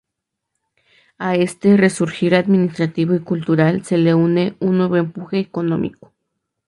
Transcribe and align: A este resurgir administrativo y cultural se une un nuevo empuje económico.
A 1.19 1.35
este 1.35 1.77
resurgir 1.77 2.33
administrativo 2.33 3.13
y 3.13 3.19
cultural 3.19 3.85
se 3.85 4.15
une 4.15 4.55
un 4.59 4.79
nuevo 4.79 4.95
empuje 4.95 5.37
económico. 5.39 6.11